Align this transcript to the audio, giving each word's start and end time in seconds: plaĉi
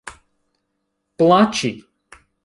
plaĉi 1.19 1.73